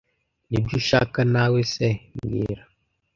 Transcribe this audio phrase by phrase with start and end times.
[0.49, 2.63] Nibyo ushaka nawe se mbwira